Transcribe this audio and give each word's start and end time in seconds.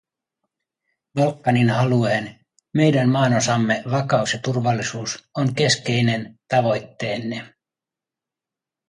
Balkanin 1.13 1.69
alueen, 1.69 2.39
meidän 2.73 3.09
maanosamme 3.09 3.83
vakaus 3.91 4.33
ja 4.33 4.39
turvallisuus, 4.39 5.29
on 5.37 5.55
keskeinen 5.55 6.39
tavoitteenne. 6.47 7.55